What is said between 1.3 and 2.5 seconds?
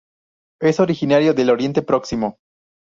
del Oriente Próximo.